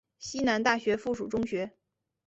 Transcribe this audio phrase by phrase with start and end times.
[0.17, 1.73] 西南大学附属中学。